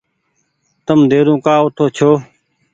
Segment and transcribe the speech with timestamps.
[0.85, 2.11] تم ديرو ڪآ اوٺو ڇو۔